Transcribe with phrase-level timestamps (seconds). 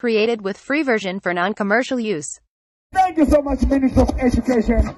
[0.00, 2.40] Created with free version for non-commercial use.
[2.90, 4.96] Thank you so much, Minister of Education.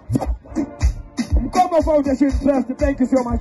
[1.43, 3.41] Mkomo Foundation Trust, thank you so much.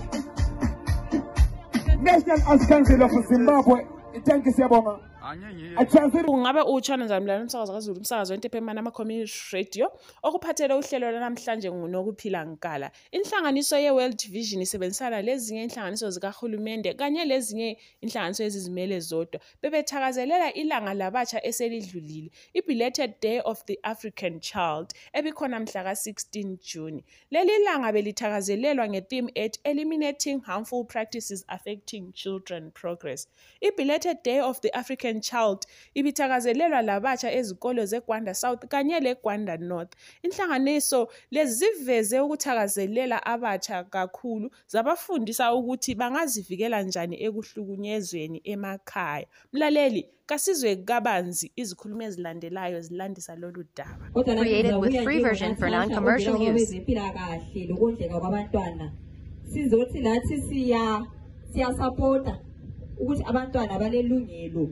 [2.02, 3.86] National Arts Council of Zimbabwe,
[4.26, 5.11] thank you, Siyabonga.
[5.23, 9.91] I translate kungabe utshana njani umsakazo kazulu umsakazo wento ephemana ama-community radio
[10.23, 18.43] okuphathele uhlelo lwanamhlanje ngunokuphila nkala inhlanganiso ye-world vision isebenzisana lezinye inhlanganiso zikahulumende kanye lezinye inhlanganiso
[18.43, 19.39] ezizimele zodwa.
[19.61, 27.04] Bebethakazelela ilanga labatsha eselidlulile i-belated day of the african child ebikhona mhla ka-16 june.
[27.32, 33.28] Leli langa belithakazelelwa nge-theme ethi eliminating harmful practices affecting children progress
[33.61, 39.94] i-belated day of the african child ibithakazelelwa labatsha ezikolo zegwanda south kanye legwanda north.
[40.23, 49.28] Inhlanganiso lezi ziveze ukuthakazelela abatsha kakhulu zabafundisa ukuthi bangazivikela njani ekuhlukunyezweni emakhaya.
[49.53, 54.06] Mlaleli kasizwe kabanzi izikhulumo ezilandelayo zilandisa lolu daba.
[54.14, 56.72] Created with free version for non-commercial use.
[57.70, 58.92] lokondleka kwabantwana.
[59.52, 61.06] Sizothi nathi siya
[61.54, 62.39] siyasapota
[63.00, 64.70] ukuthi abantwana balelungelo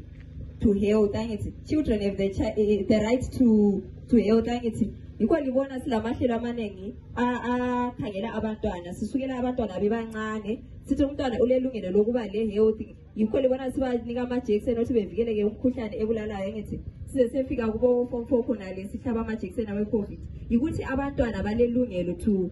[0.62, 5.80] to health angithi children have the, eh, the right to to health angithi yikho libona
[5.80, 8.94] silamahlelo amaningi akhangela abantwana.
[8.94, 12.82] Sisukela abantwana bebancane sithi umntwana ulelungelo lokuba le-health
[13.16, 18.88] yikho libona sibanika amajekiseni ukuthi bevikeleke umkhuhlane ebulalayo engithi size sefika kubo form four khonale
[18.88, 20.20] sihlaba amajekiseni awe-covid.
[20.50, 22.52] Yikuthi abantwana balelungelo to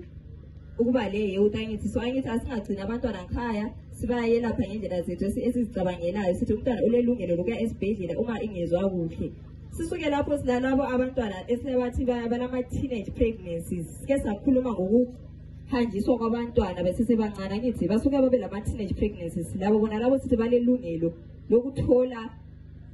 [0.80, 3.66] ukuba le youth angithi so angithi asingagcini abantwana ngikhaya
[4.00, 6.33] sibayelapha ngendlela zethu esi- esizicabangelayo.
[6.36, 9.31] Sithi umntwana ulelungelo lokuya esibhedlela uma ingezwa kuhle.
[9.72, 13.88] Sisuke lapho silalabo abantwana esebathi ba- balama-teenage pregnancies.
[14.02, 17.53] Sike sakhuluma ngokuhanjiswa kwabantwana besesebancane.
[17.55, 19.55] Angithi basuke babe lama-teenage pregnancies.
[19.55, 21.14] Labo bona labo sithi balelungelo
[21.50, 22.30] lokuthola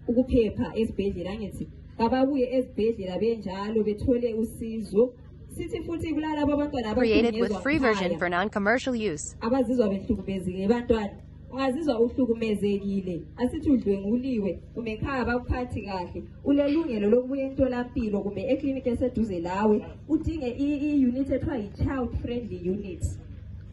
[0.07, 1.31] ukuphepha esibhedlela.
[1.31, 1.67] Angithi
[1.97, 5.13] kababuye esibhedlela benjalo bethole usizo
[5.55, 9.35] sithi futhi kulalabo abantwana Created with free version for non-commercial use.
[9.41, 11.09] abazizwa behlukumezekile bantwana
[11.51, 13.21] ungazizwa uhlukumezekile.
[13.37, 16.23] Asithi udlwenguliwe kumbe ekhaya bakuphathi kahle.
[16.43, 23.03] Ulelungelo lokubuya emtholampilo kumbe ekliniki eseduze lawe udinge i- i-unit ethiwa yi-child friendly unit.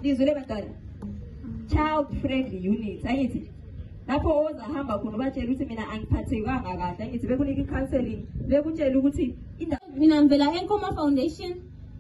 [0.03, 0.67] Lizwile bantwana
[1.69, 3.43] child friendly unit angithi
[4.09, 7.05] lapho ozahamba khona ubatshela ukuthi mina angiphathekanga kahle.
[7.05, 9.35] Angithi bekunika i-counseling bekutshela ukuthi
[9.97, 11.53] mina ngivela enkoma foundation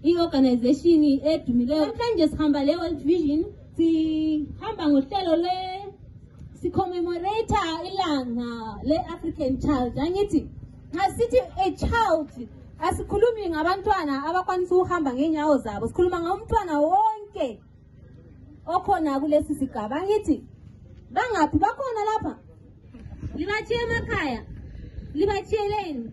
[0.03, 3.45] i-organization edumileyo namhlanje sihamba le-world vision.
[3.77, 5.57] Sihamba ngohlelo le
[6.61, 9.99] sicommemorata ilanga le-african child.
[9.99, 10.49] Angithi
[10.93, 12.49] nxa sithi a child
[12.81, 15.87] asikhulumi ngabantwana abakwanisa ukuhamba ngeenyawo zabo.
[15.89, 17.61] Sikhuluma ngomntwana wonke
[18.67, 19.97] okhona kulesi sigaba.
[19.97, 20.45] Angithi
[21.13, 21.59] bangaphi?
[21.59, 22.35] Bakhona lapha.
[23.37, 24.41] Libatshiye emakhaya.
[25.15, 26.13] Libatshiyeleni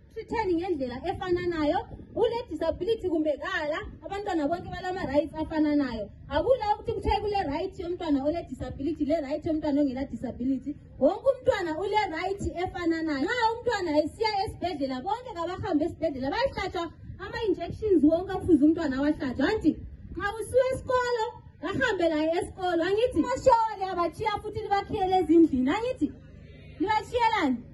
[0.11, 1.79] asibatritheni ngendlela efananayo
[2.15, 9.81] ule-disability kumbe kala abantwana bonke balama-rights afananayo akula ukuthi kuthiwe kule-right yomntwana ole-disability le-right yomntwana
[9.81, 16.91] ongela-disability wonke umntwana ule-right efananayo nxa umntwana esiya esibhedlela bonke kabahambe esibhedlela bayihlatshwa
[17.23, 19.71] ama-injections wonke afuze umntwana awahlatshwa anti
[20.15, 21.25] nxa usiwe esikolo
[21.69, 25.69] ahambe laye esikolo angithi mashole abatshiya futhi libakhiyele ezindlini.
[25.75, 26.07] Angithi
[26.79, 27.70] libashiyelani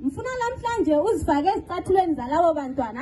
[0.00, 3.00] ngifuna namhlanje uzifake ezicathulweni zalabo bantwana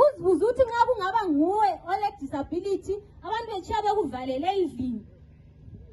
[0.00, 2.94] uzibuze ukuthi nxa kungaba nguwe ole-disability
[3.26, 5.02] abantu betshiya bekuvalele endlini.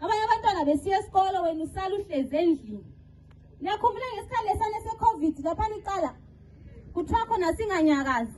[0.01, 2.85] Abanye abantwana besiya esikolo wena usala uhlezi endlini.
[3.61, 6.11] Ngesikhathi lesane se-covid laphana icala
[6.93, 8.37] kuthiwa khona singanyakazi.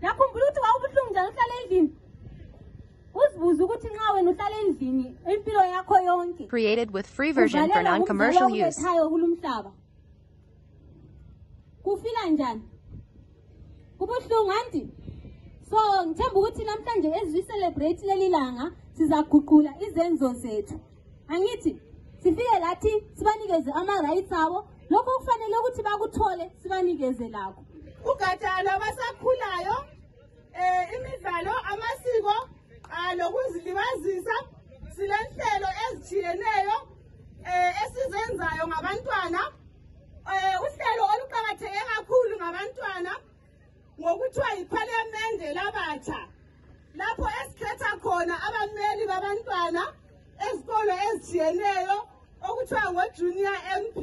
[0.00, 0.44] Liyakhumbula
[0.76, 1.90] ukuthi njani uhlala endlini.
[3.20, 6.44] Uzibuze ukuthi nxa wena uhlala endlini impilo yakho yonke.
[6.48, 8.78] Created with free version for non-commercial use.
[9.12, 9.72] kulumhlaba
[11.82, 12.62] kufila njani?
[13.98, 14.88] Kubuhlungu anti
[15.70, 20.80] so ngithemba ukuthi namhlanje ezicelebrate leli langa sizaguqula izenzo zethu.
[21.28, 21.80] Angithi
[22.22, 24.68] sifike lathi sibanikeze ama-rights abo.
[24.90, 27.64] Lokho kufanele ukuthi bakuthole sibanikeze lakho.
[28.10, 29.76] Ugatsha lwabasakhulayo
[30.54, 32.34] eh imidlalo amasiko
[32.90, 34.36] ah, lokuzilibazisa
[34.94, 36.76] silenhlelo ezithiyeneyo
[37.46, 38.66] eh esizenzayo
[45.92, 46.28] labatsha
[46.94, 49.82] lapho esikhetha khona abameli babantwana
[50.46, 50.94] ezikolo
[52.48, 53.98] okuthiwa ngo-junior mp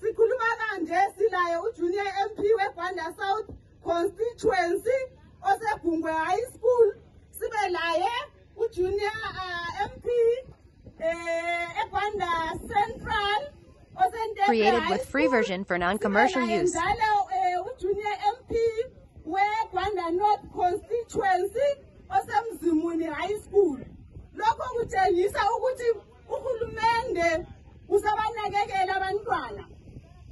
[0.00, 3.48] sikhuluma kanje silaye ujunior mp wegwanda south
[3.84, 4.98] constituency
[5.42, 6.92] osegungwe high school.
[7.30, 8.12] Sibe laye
[8.56, 10.06] ujunior uh, mp
[11.00, 12.30] eh, egwanda
[12.68, 13.52] central
[14.46, 16.72] Created with free version for non-commercial use.
[21.10, 21.68] Constituency
[22.10, 23.78] osemzimuni high school.
[24.36, 25.84] Lokho kutshengisa ukuthi
[26.28, 27.46] uhulumende
[27.88, 29.64] usabanakekela abantwana.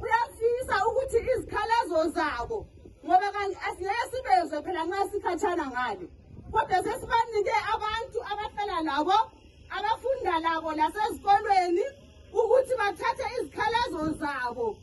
[0.01, 2.67] Uyafisa ukuthi izikhalazo zabo
[3.05, 3.29] ngoba
[3.69, 6.09] asingeke sibezwe phela nxa sikhatshana ngale.
[6.53, 9.19] Kodwa sesibanike abantu abahlala labo
[9.71, 11.85] abafunda labo lasezikolweni
[12.33, 14.77] ukuthi bathathe izikhalazo zabo.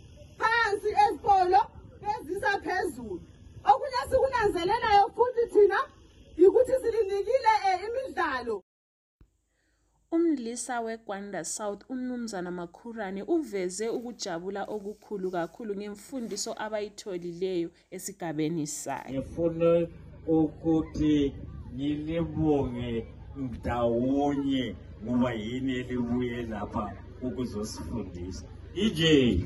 [10.46, 19.14] Umlisa wegwanda south umnumzana makhurane uveze ukujabula okukhulu kakhulu ngemfundiso abayitholileyo esigabeni sakhe.
[19.14, 19.88] Ngifuna
[20.28, 21.34] ukuthi
[21.74, 26.94] ngilibonge ndawonye ngoba yini elibuye lapha
[27.26, 28.46] ukuzosifundisa.
[28.86, 29.42] Ije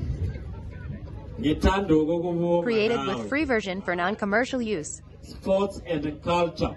[1.40, 5.02] ngithanda ukukubonga Created with free version for non-commercial use.
[5.22, 6.76] sports and culture